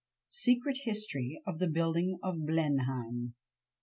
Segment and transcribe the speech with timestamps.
[0.29, 3.35] SECRET HISTORY OF THE BUILDING OF BLENHEIM.